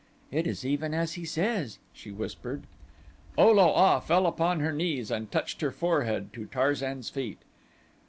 [0.31, 2.63] "It is even as he says," she whispered.
[3.37, 7.37] O lo a fell upon her knees and touched her forehead to Tarzan's feet.